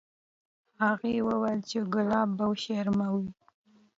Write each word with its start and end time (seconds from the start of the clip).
هغې 0.83 1.15
وویل 1.27 1.59
چې 1.69 1.77
ګلاب 1.93 2.29
به 2.37 2.45
وشرموي. 2.51 3.29